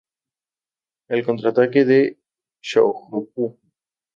El 1.09 1.23
contraataque 1.23 1.85
de 1.85 1.99
Shohoku! 2.59 3.55